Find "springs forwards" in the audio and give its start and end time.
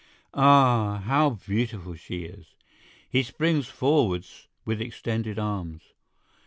3.21-4.47